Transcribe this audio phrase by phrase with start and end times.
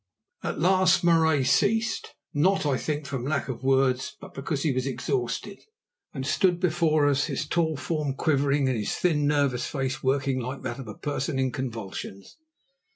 [0.41, 4.87] At last Marais ceased, not, I think, from lack of words, but because he was
[4.87, 5.59] exhausted,
[6.11, 10.63] and stood before us, his tall form quivering, and his thin, nervous face working like
[10.63, 12.35] that of a person in convulsions.